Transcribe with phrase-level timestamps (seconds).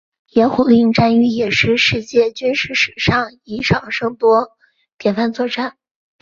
[0.33, 4.49] 野狐岭战役也是世界军事史上以少胜多
[4.97, 5.77] 典范作战。